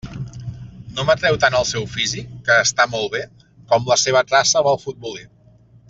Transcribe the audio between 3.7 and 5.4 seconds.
com la seva traça amb el futbolí.